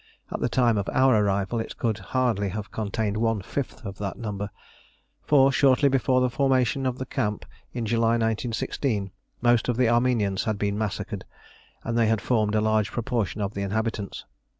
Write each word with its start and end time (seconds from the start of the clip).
At 0.31 0.39
the 0.39 0.49
time 0.49 0.79
of 0.79 0.89
our 0.91 1.15
arrival 1.23 1.59
it 1.59 1.77
could 1.77 1.99
hardly 1.99 2.49
have 2.49 2.71
contained 2.71 3.17
one 3.17 3.43
fifth 3.43 3.85
of 3.85 3.99
that 3.99 4.17
number; 4.17 4.49
for, 5.21 5.51
shortly 5.51 5.89
before 5.89 6.21
the 6.21 6.29
formation 6.31 6.87
of 6.87 6.97
the 6.97 7.05
camp 7.05 7.45
in 7.71 7.85
July 7.85 8.13
1916, 8.17 9.11
most 9.43 9.69
of 9.69 9.77
the 9.77 9.89
Armenians 9.89 10.45
had 10.45 10.57
been 10.57 10.75
massacred; 10.75 11.23
and 11.83 11.95
they 11.95 12.07
had 12.07 12.19
formed 12.19 12.55
a 12.55 12.61
large 12.61 12.89
proportion 12.91 13.41
of 13.41 13.53
the 13.53 13.61
inhabitants. 13.61 14.25